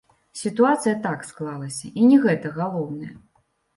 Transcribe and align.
Сітуацыя 0.43 0.93
так 1.03 1.27
склалася, 1.29 1.85
і 1.91 2.01
не 2.13 2.17
гэта 2.27 2.47
галоўнае. 2.59 3.11